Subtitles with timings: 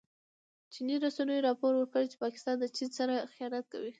[0.73, 3.89] چیني رسنیو راپور ورکړی چې پاکستان د چین سره خيانت کوي.